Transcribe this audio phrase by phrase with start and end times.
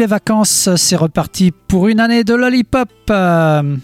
[0.00, 2.88] les vacances, c'est reparti pour une année de lollipop.
[3.10, 3.76] Euh,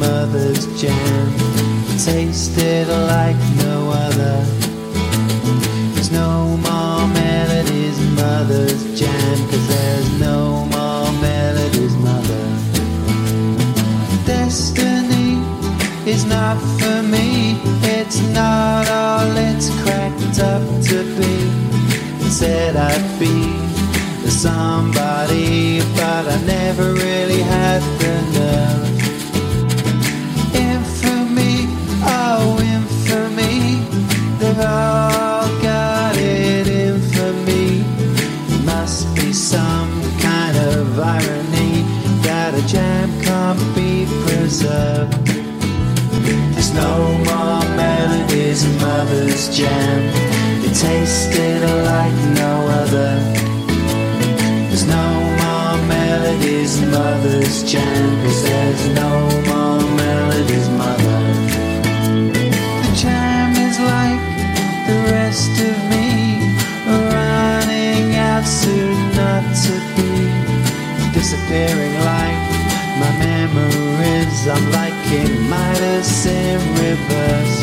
[0.00, 1.32] mother's jam
[2.04, 4.38] tasted like no other.
[5.94, 10.55] There's no more melodies, mother's jam, cause there's no
[16.16, 21.36] is not for me, it's not all it's cracked up to be.
[22.30, 23.36] Said I'd be
[24.28, 28.85] somebody, but I never really had the nerve.
[46.82, 46.92] No
[47.28, 49.98] more melodies in mother's jam.
[50.66, 53.12] It tasted like no other.
[54.68, 55.08] There's no
[55.42, 58.04] more melodies in mother's jam.
[58.22, 59.10] Cause there's no
[59.50, 61.20] more melodies, mother.
[62.84, 64.22] The jam is like
[64.88, 66.06] the rest of me
[67.16, 70.12] running out soon not to be
[71.16, 72.40] disappearing like
[73.00, 74.95] my memories I'm like
[76.06, 77.58] in in reverse.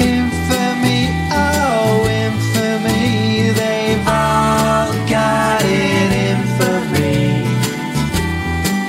[0.00, 7.44] Infamy oh infamy they've all got it in for me.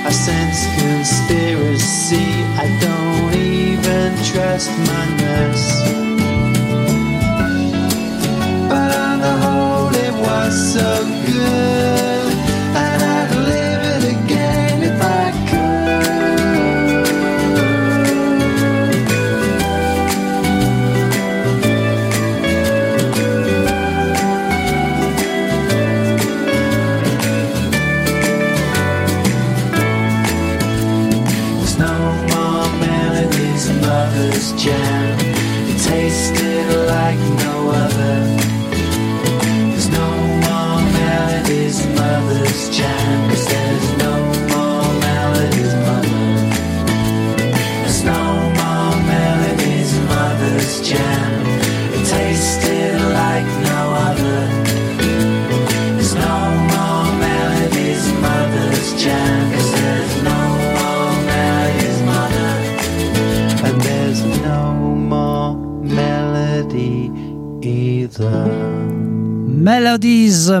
[0.04, 2.28] I sense conspiracy
[2.64, 6.07] I don't even trust my nurse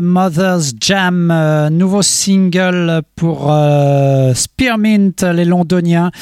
[0.02, 6.12] Mother's Jam, euh, nouveau single pour euh, Spearmint, les londoniens.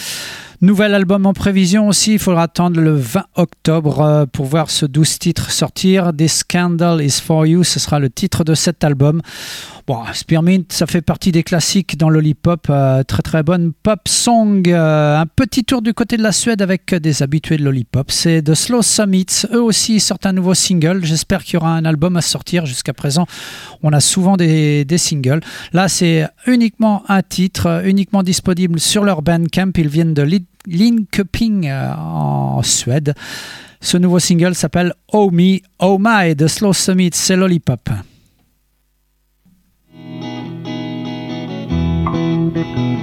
[0.63, 4.87] Nouvel album en prévision aussi, il faudra attendre le 20 octobre euh, pour voir ce
[4.87, 6.13] 12 titres sortir.
[6.17, 9.21] This Scandal is for You, ce sera le titre de cet album.
[9.87, 12.67] Bon, Spearmint, ça fait partie des classiques dans l'Olipop.
[12.71, 14.65] Euh, très très bonne pop song.
[14.67, 18.11] Euh, un petit tour du côté de la Suède avec des habitués de l'Olipop.
[18.11, 19.47] C'est The Slow Summits.
[19.53, 21.05] Eux aussi sortent un nouveau single.
[21.05, 22.67] J'espère qu'il y aura un album à sortir.
[22.67, 23.27] Jusqu'à présent,
[23.85, 25.39] on a souvent des, singles.
[25.73, 29.71] Là, c'est uniquement un titre, uniquement disponible sur leur Bandcamp.
[29.77, 30.29] Ils viennent de
[30.67, 33.15] Linköping euh, en Suède.
[33.81, 37.11] Ce nouveau single s'appelle Oh Me, Oh My, The Slow Summits.
[37.13, 37.89] C'est Lollipop.
[42.57, 42.96] Thank you.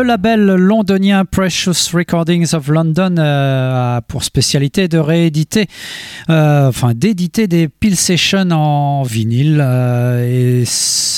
[0.00, 5.66] Le label londonien Precious Recordings of London euh, a pour spécialité de rééditer,
[6.32, 9.60] enfin d'éditer des Peel Sessions en vinyle.
[9.60, 10.64] Euh, et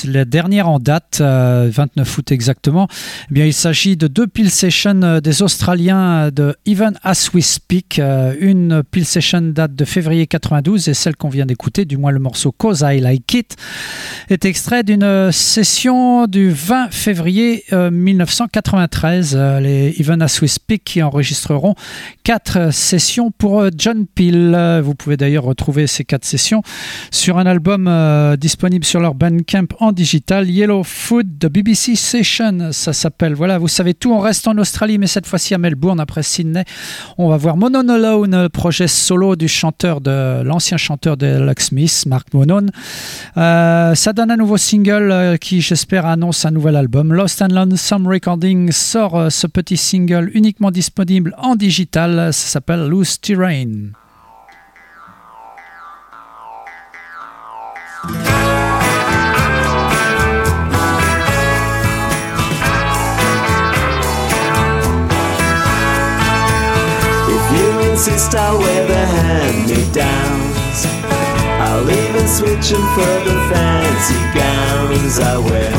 [0.08, 2.88] la dernière en date, 29 août exactement,
[3.30, 8.00] eh bien, il s'agit de deux Peel Sessions des Australiens de Even As We Speak.
[8.40, 12.18] une Peel Session date de février 92 et celle qu'on vient d'écouter, du moins le
[12.18, 13.56] morceau Cause I Like It,
[14.28, 18.52] est extrait d'une session du 20 février 1990.
[18.62, 21.74] 93, euh, les Even As We Speak qui enregistreront
[22.22, 24.80] quatre sessions pour euh, John Peel.
[24.82, 26.62] Vous pouvez d'ailleurs retrouver ces quatre sessions
[27.10, 32.70] sur un album euh, disponible sur leur Bandcamp en digital, Yellow Food de BBC Session.
[32.72, 33.34] Ça s'appelle.
[33.34, 34.12] Voilà, vous savez tout.
[34.12, 36.64] On reste en Australie, mais cette fois-ci à Melbourne, après Sydney.
[37.18, 42.32] On va voir Monon Alone, projet solo du chanteur de l'ancien chanteur de Lucksmith, Mark
[42.34, 42.66] Monon.
[43.34, 48.72] ça donne un nouveau single qui, j'espère, annonce un nouvel album, Lost and Lonesome Recording
[48.72, 52.32] sort euh, ce petit single uniquement disponible en digital.
[52.32, 53.92] Ça s'appelle Loose Terrain.
[68.34, 70.86] I'll wear the hand-me-downs
[71.64, 75.72] I'll even switch them for the fancy gowns I wear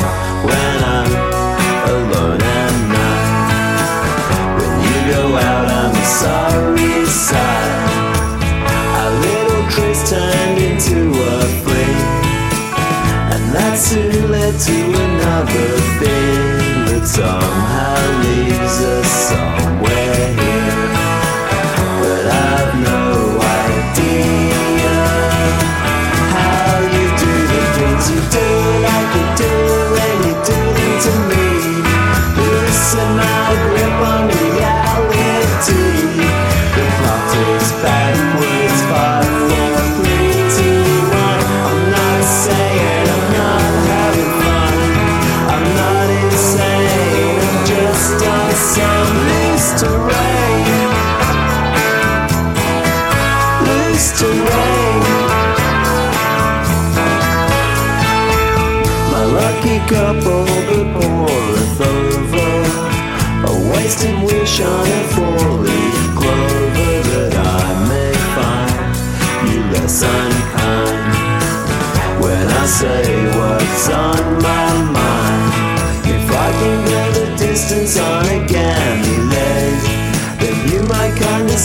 [0.47, 1.11] when I'm
[1.89, 4.57] alone at night.
[4.57, 7.83] When you go out on the sorry side.
[9.03, 12.09] A little trace turned into a frame,
[13.33, 15.69] and that soon led to another
[15.99, 20.52] thing that somehow leaves us somewhere here.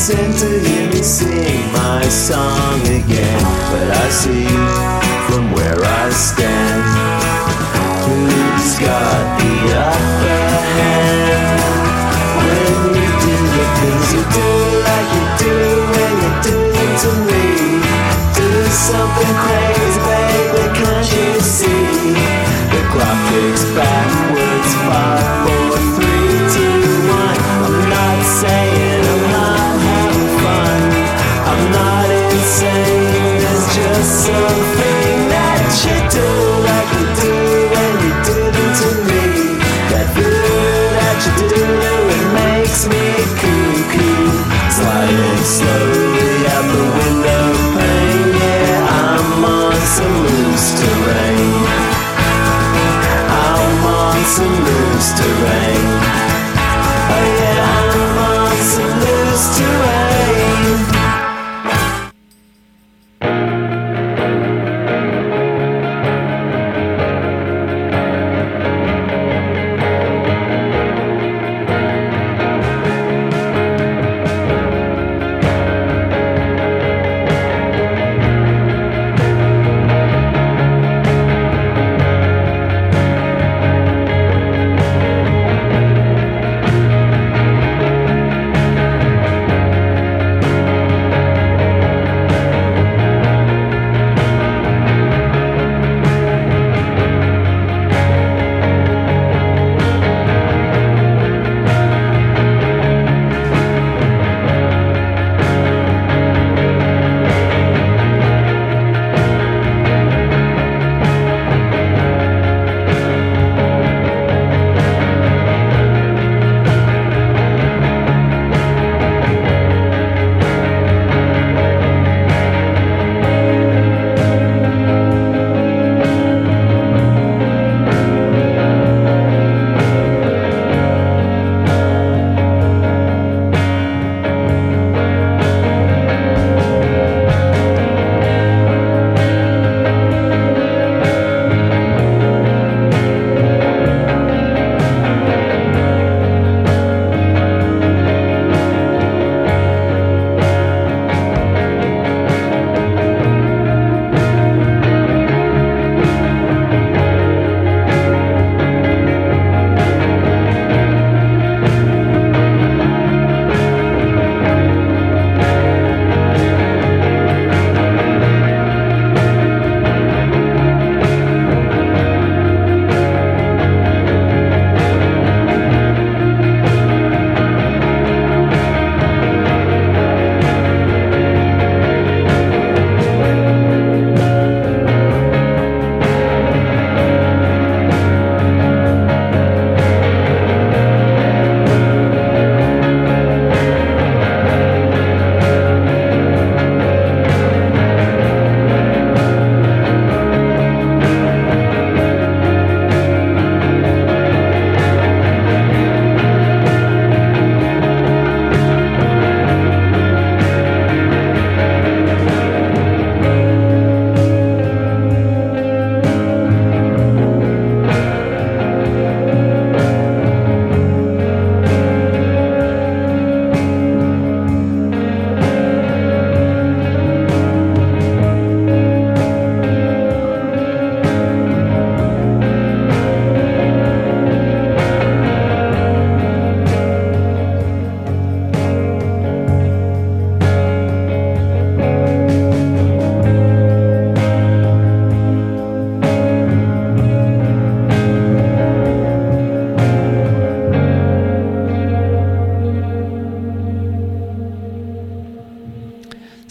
[0.08, 3.42] Condescend to hear me sing my song again.
[3.70, 4.46] But I see
[5.28, 6.82] from where I stand
[8.04, 10.44] who's got the upper
[10.76, 11.60] hand?
[12.40, 14.48] When you do the things you do
[14.88, 15.54] like you do
[15.92, 17.44] when you do them to me.
[18.34, 22.14] Do something crazy baby can't you see?
[22.72, 23.97] The clock ticks backwards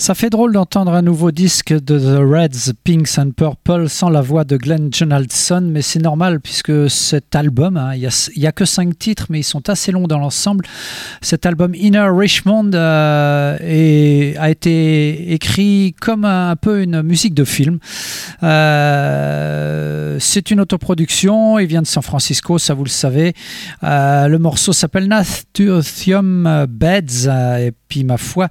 [0.07, 4.21] Ça fait drôle d'entendre un nouveau disque de The Reds, Pinks and Purple sans la
[4.21, 8.63] voix de Glenn Jonaldson, mais c'est normal puisque cet album, hein, il n'y a, que
[8.63, 10.63] cinq titres, mais ils sont assez longs dans l'ensemble.
[11.19, 17.79] Cet album Inner Richmond euh, a été écrit comme un, peu une musique de film.
[18.43, 23.33] Euh, c'est une autoproduction, il vient de San Francisco, ça vous le savez.
[23.83, 27.27] Euh, le morceau s'appelle Nathium Beds,
[27.59, 28.47] et puis ma foi,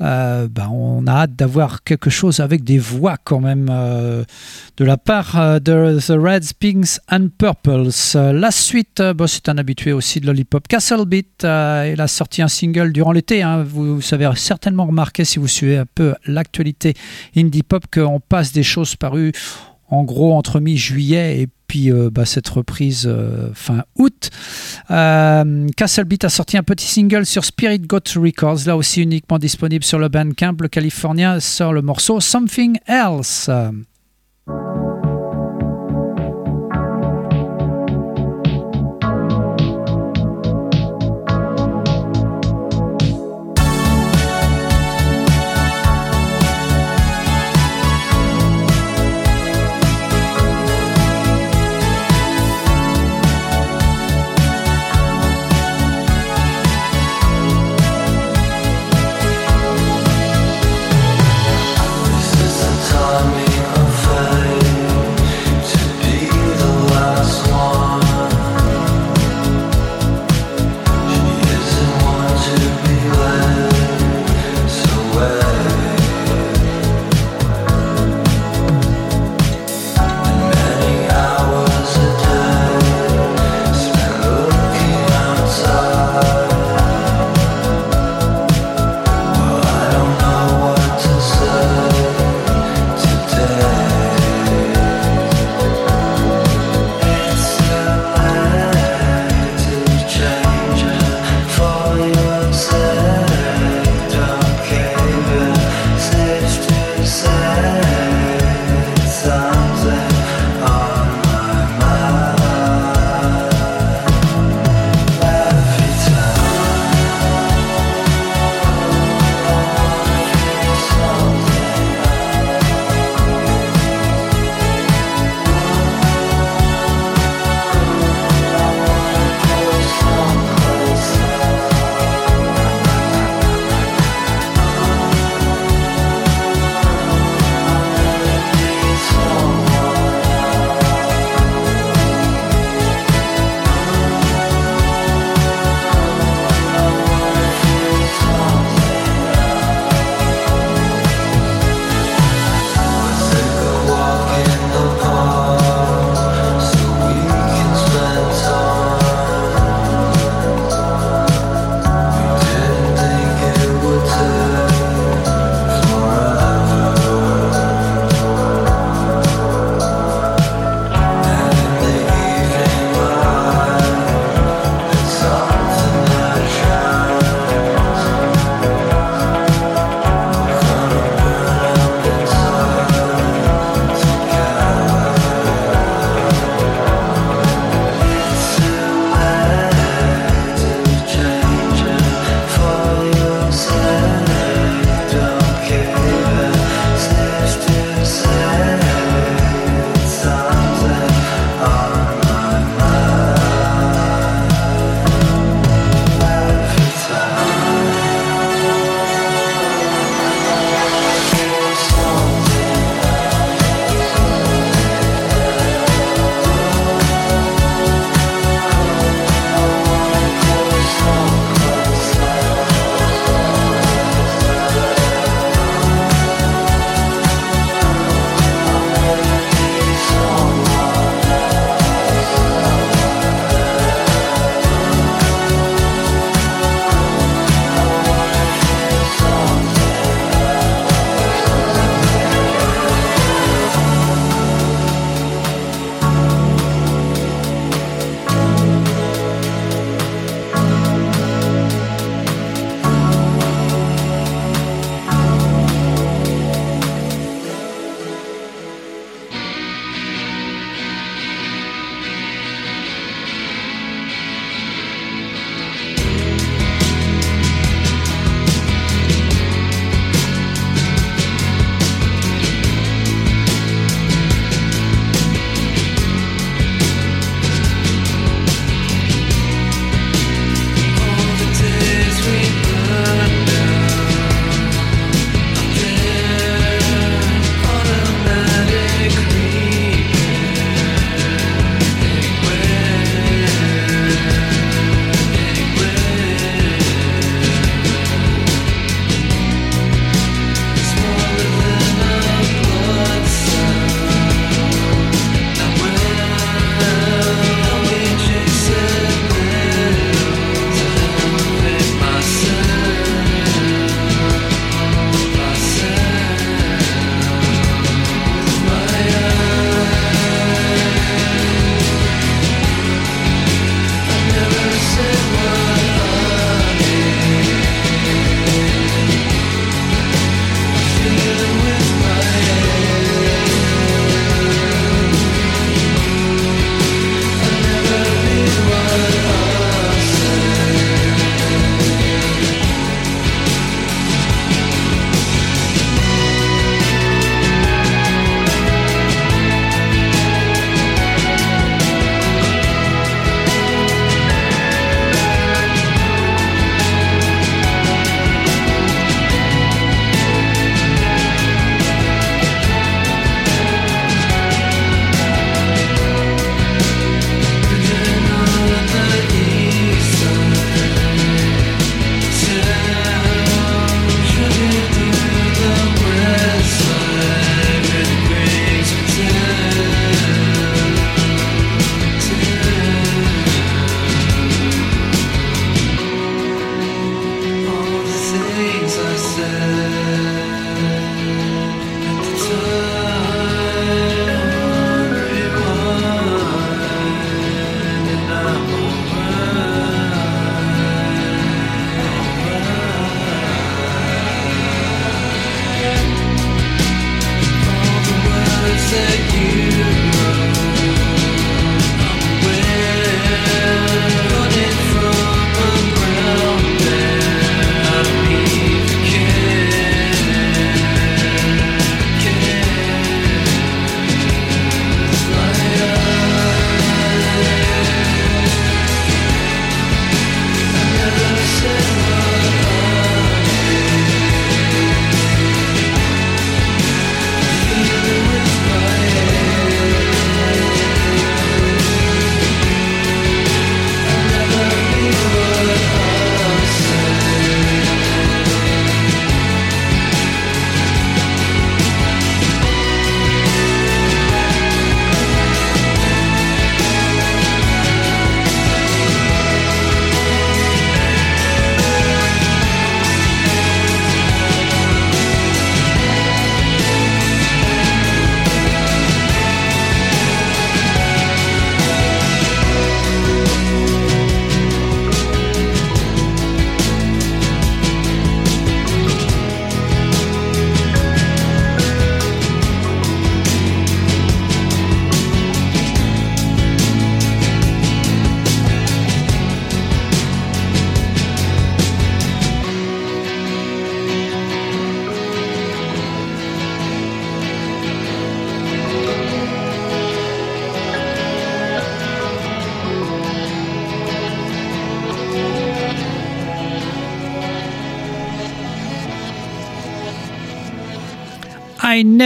[0.00, 4.24] ben on a hâte d'avoir quelque chose avec des voix quand même euh,
[4.76, 7.90] de la part euh, de The Reds, Pinks and Purples.
[8.14, 10.66] la suite, euh, c'est un habitué aussi de Lollipop.
[10.68, 13.42] Castle Beat, il a sorti un single durant l'été.
[13.42, 13.62] Hein.
[13.62, 16.94] Vous, vous, avez certainement remarqué si vous suivez un peu l'actualité
[17.36, 19.32] indie pop qu'on passe des choses parues
[19.90, 24.30] en gros entre mi-juillet et puis euh, bah, cette reprise euh, fin août.
[24.90, 29.38] Euh, Castle Beat a sorti un petit single sur Spirit Got Records, là aussi uniquement
[29.38, 30.56] disponible sur le Bandcamp.
[30.60, 33.50] Le Californien sort le morceau Something Else.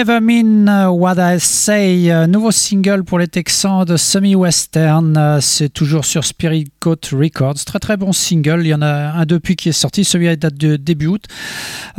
[0.04, 5.16] Never Mean What I Say, euh, nouveau single pour les Texans de semi-western.
[5.16, 7.64] Euh, c'est toujours sur Spirit Goat Records.
[7.64, 8.62] Très très bon single.
[8.62, 10.02] Il y en a un depuis qui est sorti.
[10.02, 11.26] Celui-là date de début août.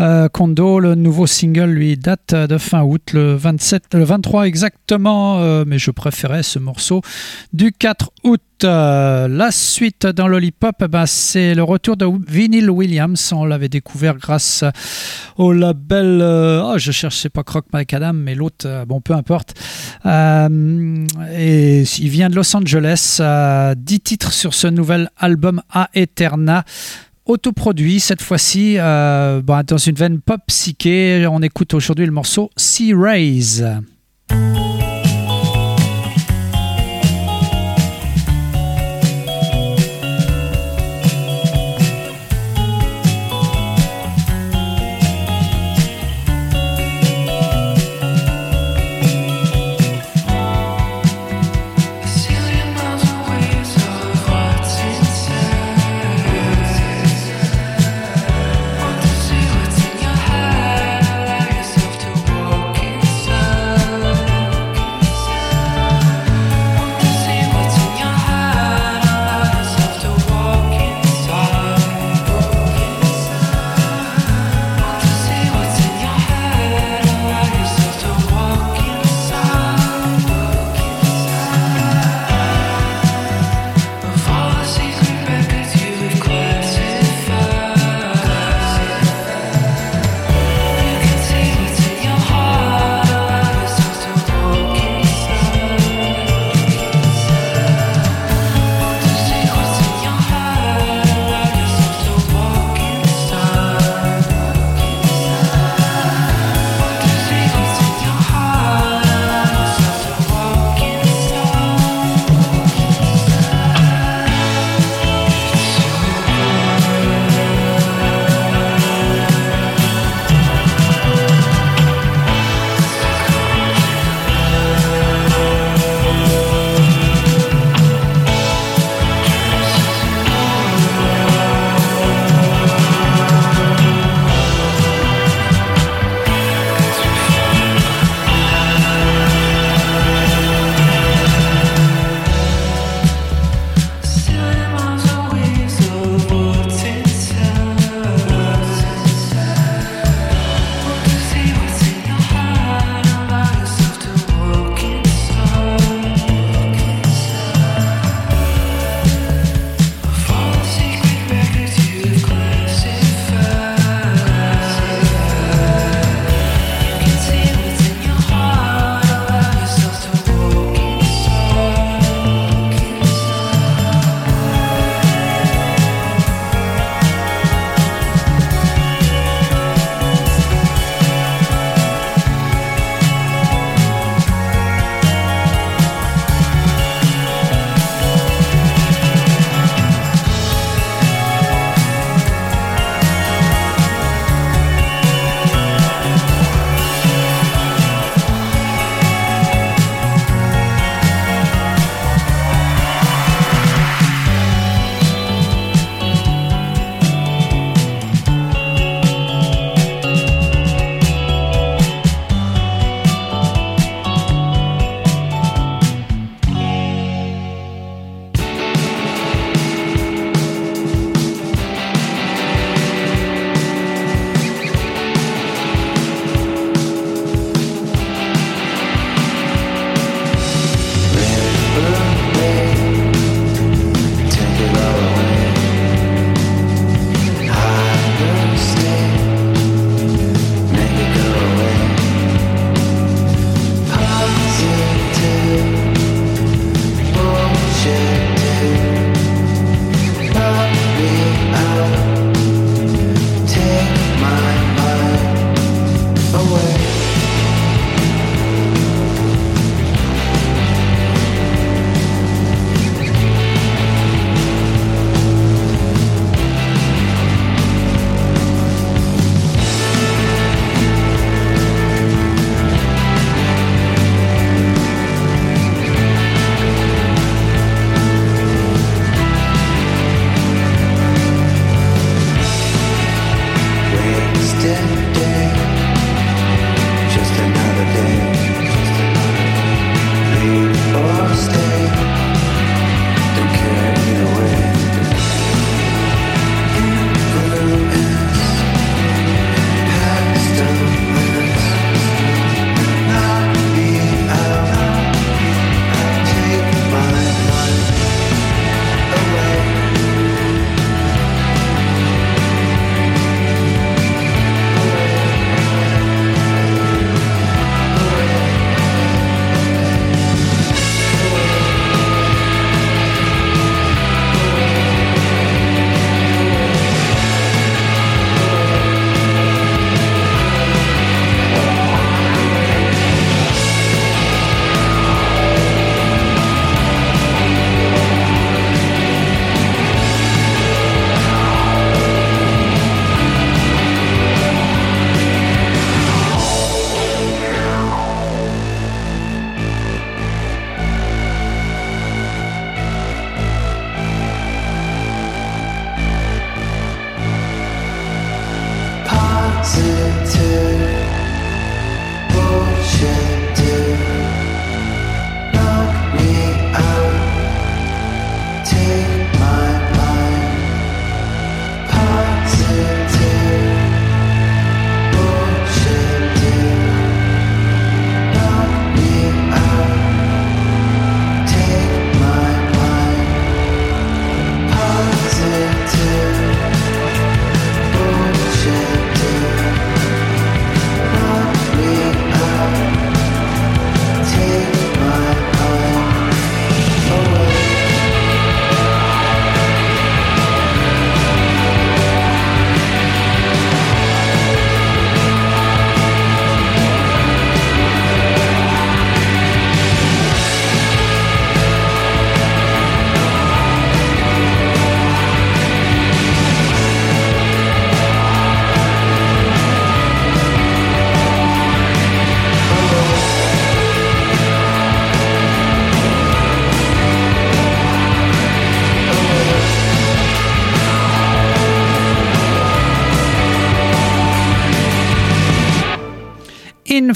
[0.01, 5.63] Euh, Kondo, le nouveau single, lui, date de fin août, le 27, le 23 exactement.
[5.63, 7.01] mais je préférais ce morceau
[7.53, 8.41] du 4 août.
[8.63, 13.31] Euh, la suite dans Lollipop, eh ben, c'est le retour de Vinyl Williams.
[13.33, 14.63] On l'avait découvert grâce
[15.37, 16.19] au label.
[16.21, 19.53] Euh, oh, je cherchais pas Croc Macadam, mais l'autre, euh, bon, peu importe.
[20.05, 23.21] et il vient de Los Angeles.
[23.77, 26.63] 10 titres sur ce nouvel album A Eterna
[27.25, 31.25] autoproduit cette fois-ci dans une veine pop psyché.
[31.29, 33.63] On écoute aujourd'hui le morceau Sea Rays.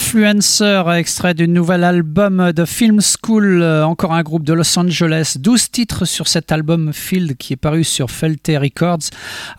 [0.08, 5.36] Influencer, extrait du nouvel album de Film School, euh, encore un groupe de Los Angeles.
[5.38, 9.10] 12 titres sur cet album Field qui est paru sur Felte Records.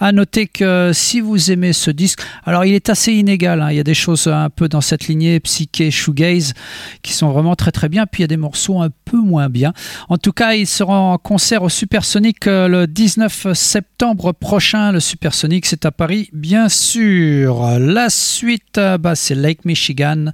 [0.01, 3.71] À noter que si vous aimez ce disque, alors il est assez inégal, hein.
[3.71, 6.55] il y a des choses un peu dans cette lignée psyché, shoegaze,
[7.03, 9.51] qui sont vraiment très très bien, puis il y a des morceaux un peu moins
[9.51, 9.75] bien.
[10.09, 14.93] En tout cas, il sera en concert au Supersonic euh, le 19 septembre prochain.
[14.93, 17.79] Le Supersonic, c'est à Paris, bien sûr.
[17.79, 20.33] La suite, euh, bah, c'est Lake Michigan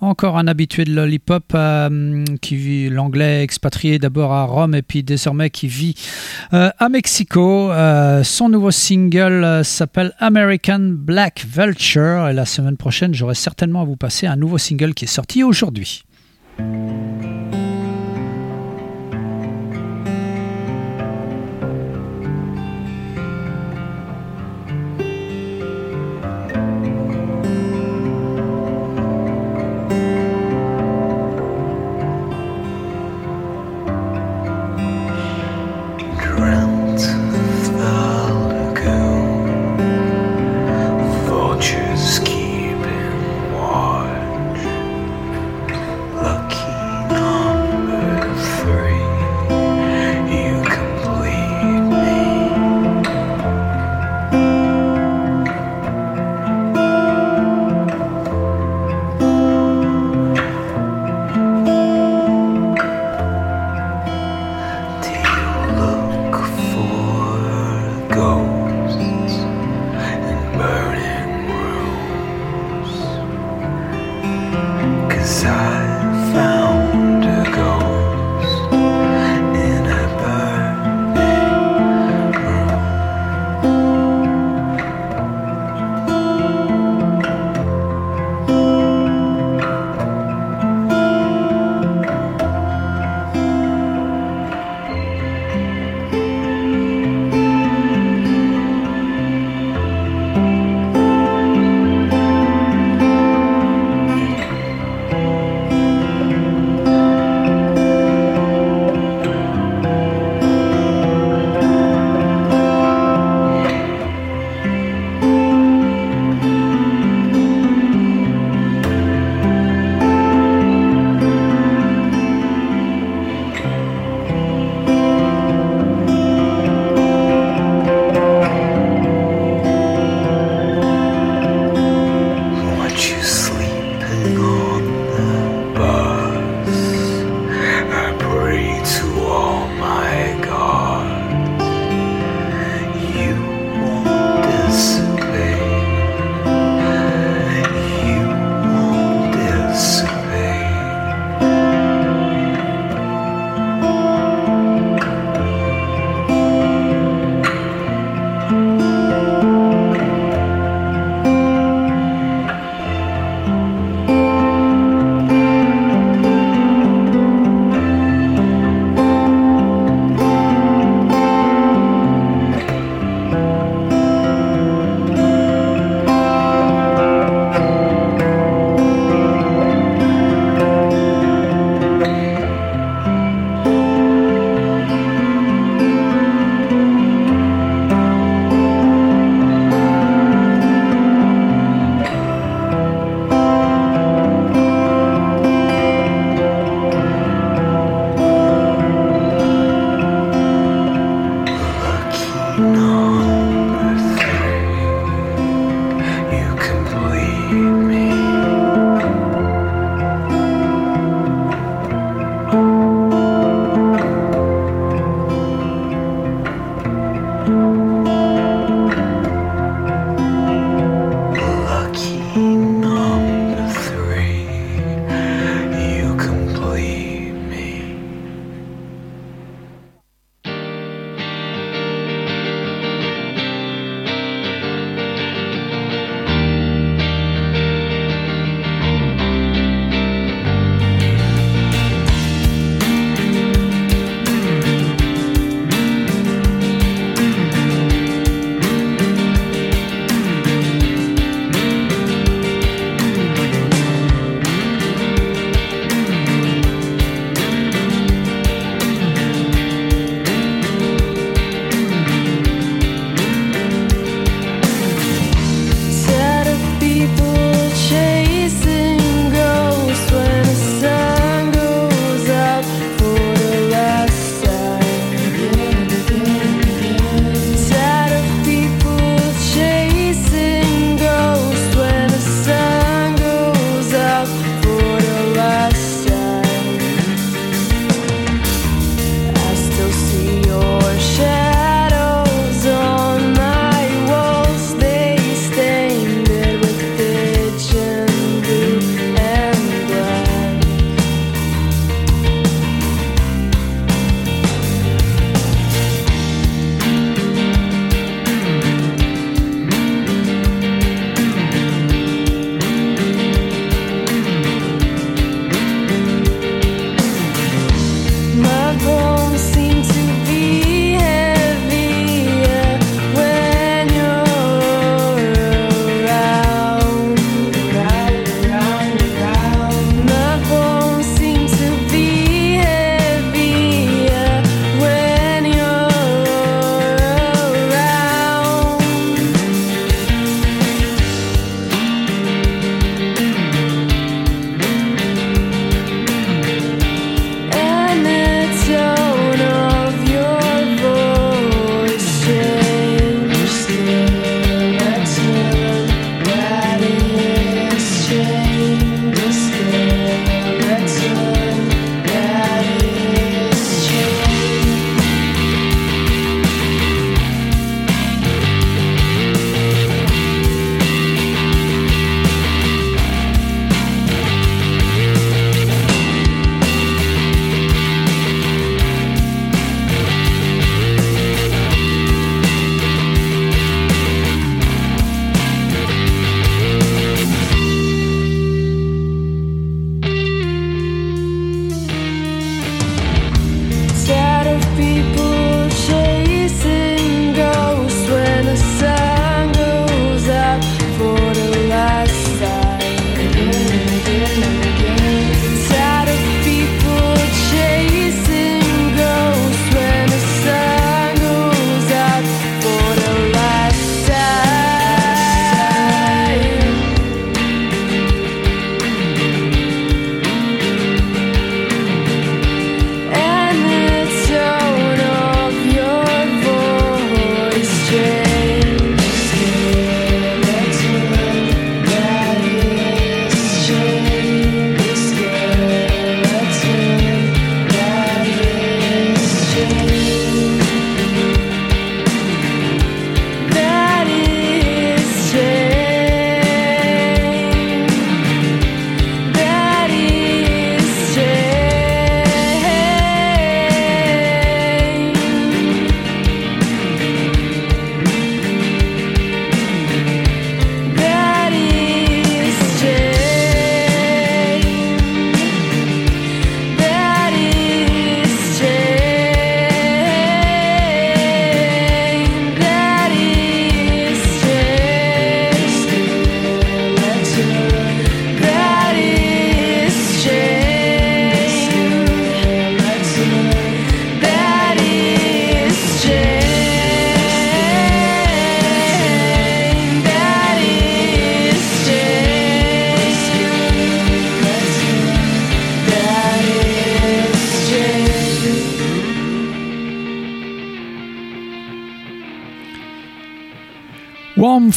[0.00, 5.02] encore un habitué de l'hip-hop euh, qui vit l'anglais expatrié d'abord à Rome et puis
[5.02, 5.94] désormais qui vit
[6.52, 7.70] euh, à Mexico.
[7.70, 13.84] Euh, son nouveau single s'appelle American Black Vulture et la semaine prochaine j'aurai certainement à
[13.84, 16.04] vous passer un nouveau single qui est sorti aujourd'hui.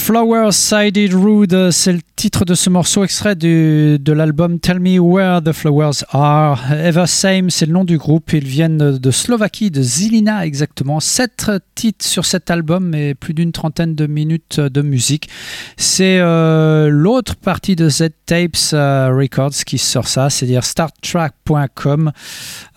[0.03, 5.41] Warm Flowers Sided Rude, c'est titre de ce morceau extrait de l'album Tell Me Where
[5.43, 6.71] the Flowers Are.
[6.71, 8.31] Ever Same, c'est le nom du groupe.
[8.31, 11.01] Ils viennent de Slovaquie, de Zilina exactement.
[11.01, 15.27] Sept titres sur cet album et plus d'une trentaine de minutes de musique.
[15.75, 22.13] C'est euh, l'autre partie de Z-Tapes euh, Records qui sort ça, c'est-à-dire StarTrack.com.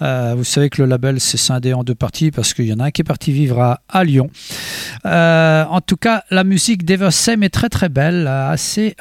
[0.02, 2.80] Euh, vous savez que le label s'est scindé en deux parties parce qu'il y en
[2.80, 4.28] a un qui est parti vivre à, Lyon.
[5.04, 8.96] en tout cas, la musique musique est très très belle, assez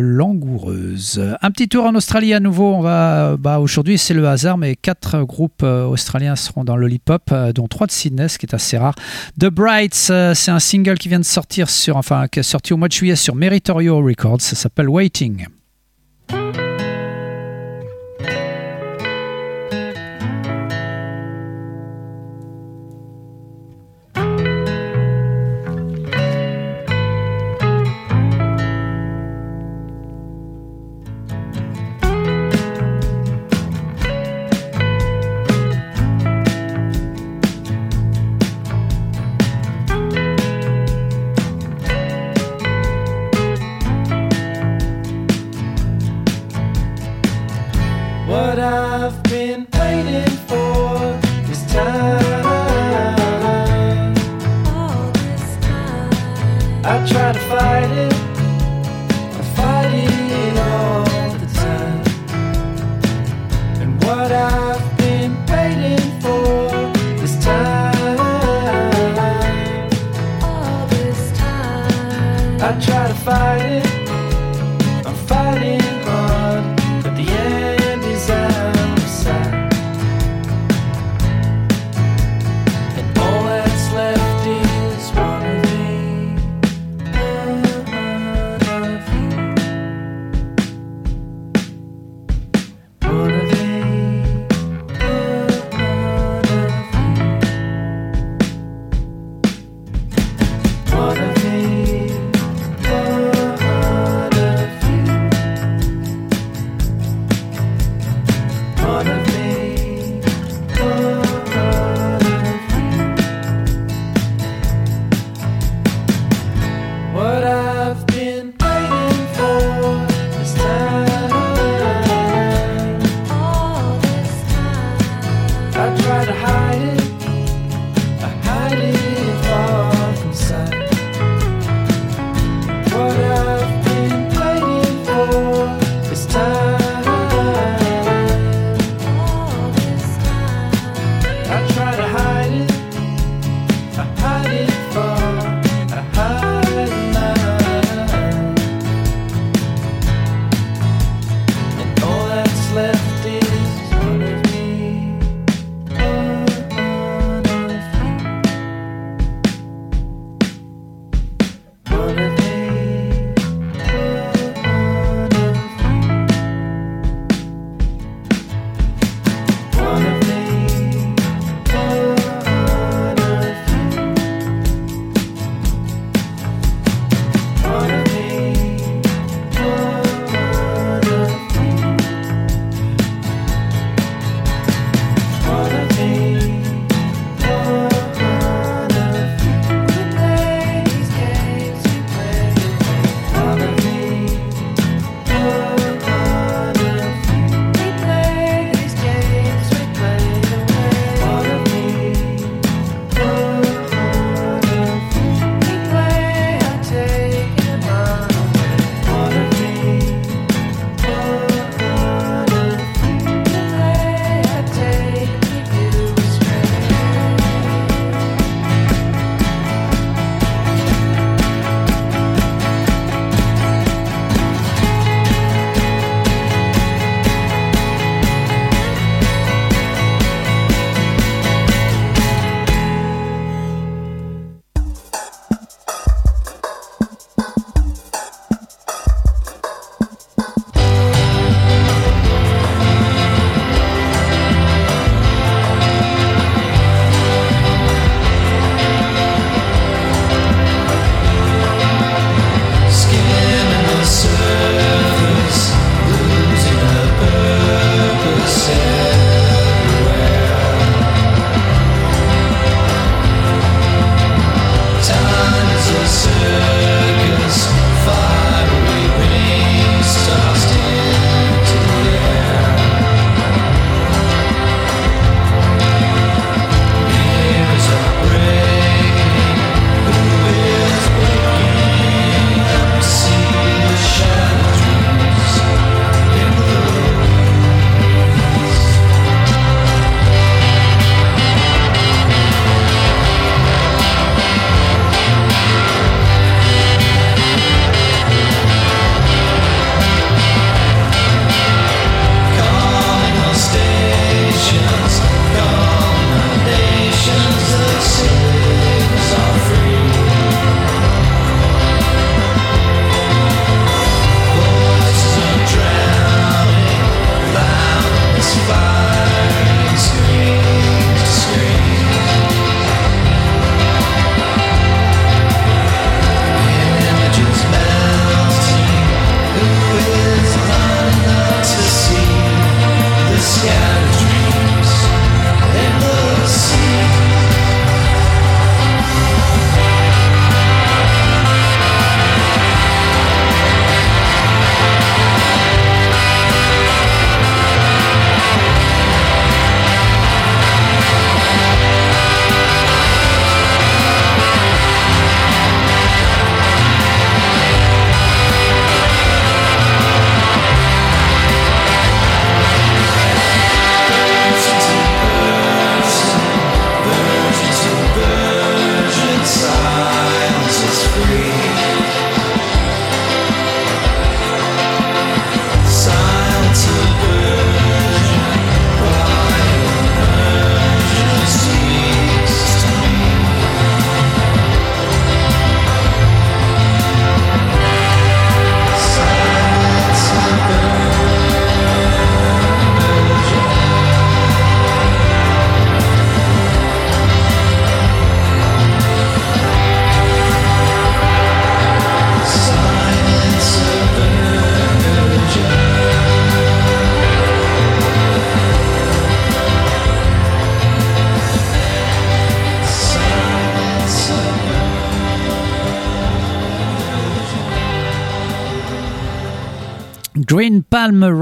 [0.00, 1.22] langoureuse.
[1.40, 2.74] Un petit tour en Australie à nouveau.
[2.74, 6.90] On va, bah, aujourd'hui c'est le hasard, mais quatre groupes euh, australiens seront dans le
[6.90, 8.94] hip-hop, euh, dont trois de Sydney, ce qui est assez rare.
[9.38, 9.94] The Brights,
[10.34, 12.92] c'est un single qui vient de sortir sur, enfin, qui est sorti au mois de
[12.92, 14.40] juillet sur Meritorio Records.
[14.40, 15.46] Ça s'appelle Waiting.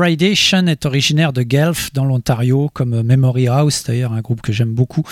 [0.08, 4.72] Radiation est originaire de Guelph, dans l'Ontario, comme Memory House, d'ailleurs, un groupe que j'aime
[4.72, 5.02] beaucoup.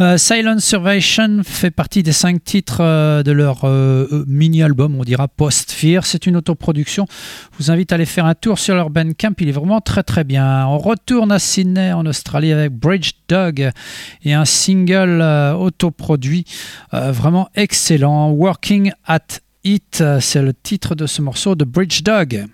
[0.00, 5.28] Euh, Silent Survation fait partie des cinq titres euh, de leur euh, mini-album, on dira
[5.28, 6.06] Post-Fear.
[6.06, 7.06] C'est une autoproduction.
[7.52, 10.04] Je vous invite à aller faire un tour sur leur Bandcamp, il est vraiment très
[10.04, 10.66] très bien.
[10.68, 13.70] On retourne à Sydney, en Australie, avec Bridge Dog
[14.24, 15.20] et un single
[15.58, 16.46] autoproduit
[16.92, 19.18] vraiment excellent, Working at
[19.64, 22.46] It, c'est le titre de ce morceau de Bridge Dog.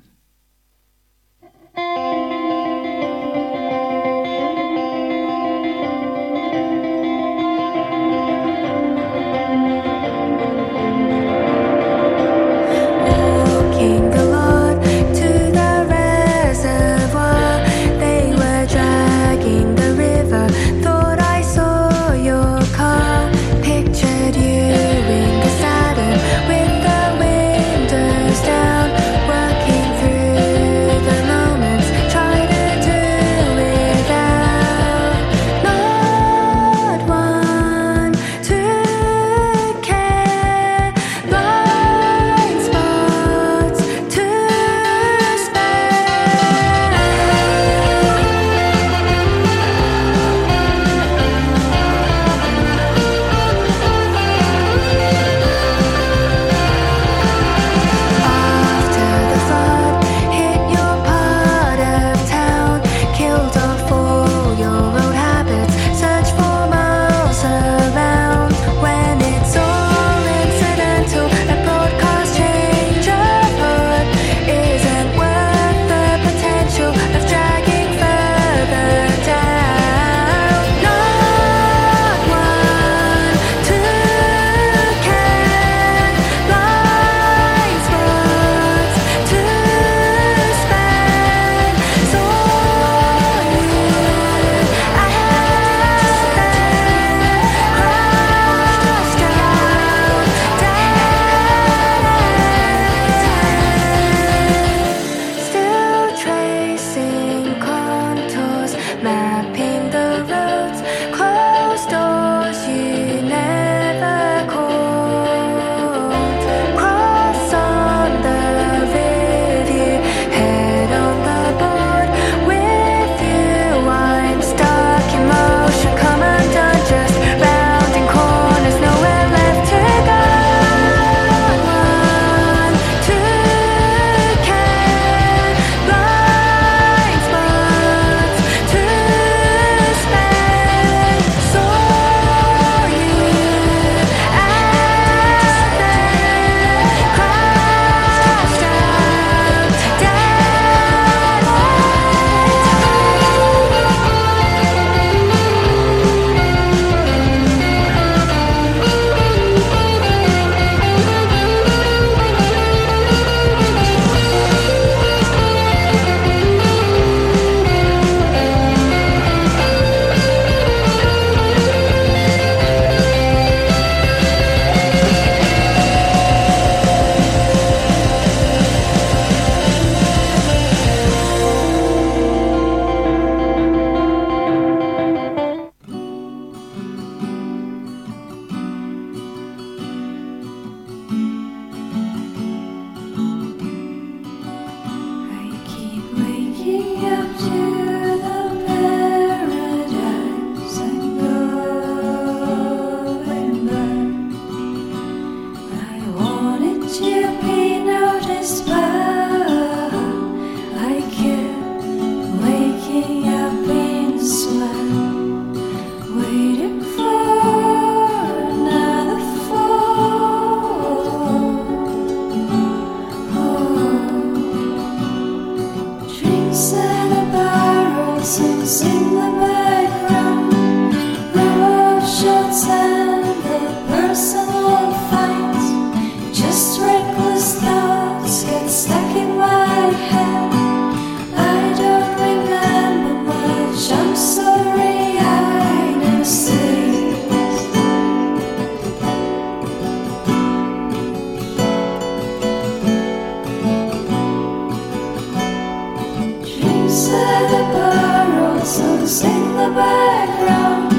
[257.26, 260.92] hear the barrels and sing the background.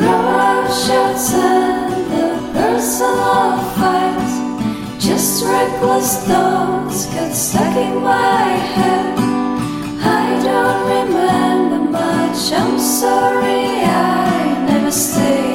[0.00, 4.34] Row our shots and the personal fights.
[5.04, 8.44] Just reckless thoughts get stuck in my
[8.74, 9.18] head.
[10.00, 15.51] I don't remember much, I'm sorry, I never stay.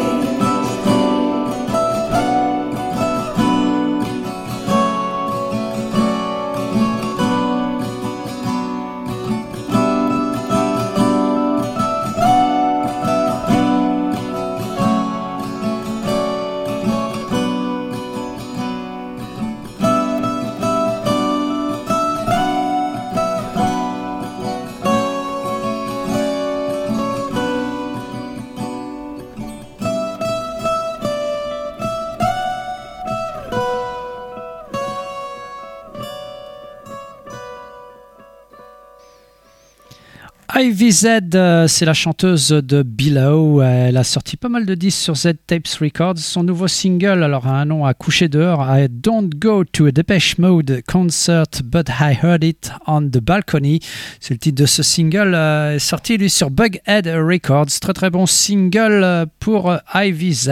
[40.60, 41.06] Ivy Z,
[41.36, 43.62] euh, c'est la chanteuse de Below.
[43.62, 46.18] Elle a sorti pas mal de disques sur Z Tapes Records.
[46.18, 50.40] Son nouveau single, alors un nom à coucher dehors, I Don't Go to a Depeche
[50.40, 53.82] Mode concert, but I heard it on the balcony.
[54.20, 57.80] C'est le titre de ce single, euh, est sorti lui sur Bughead Records.
[57.80, 60.50] Très très bon single euh, pour Ivy Z.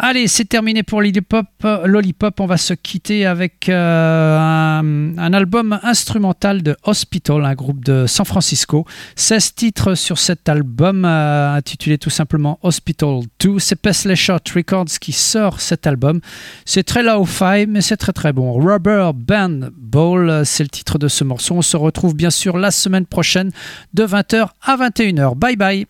[0.00, 2.40] Allez, c'est terminé pour Lollipop.
[2.40, 8.24] On va se quitter avec euh, un, album instrumental de Hospital, un groupe de San
[8.24, 8.86] Francisco.
[9.16, 13.58] 16 titres sur cet album, euh, intitulé tout simplement Hospital 2.
[13.58, 16.20] C'est Paisley Short Records qui sort cet album.
[16.64, 18.52] C'est très low-fi, mais c'est très très bon.
[18.52, 21.56] Rubber Band Ball, c'est le titre de ce morceau.
[21.56, 23.50] On se retrouve bien sûr la semaine prochaine
[23.94, 25.34] de 20h à 21h.
[25.34, 25.86] Bye bye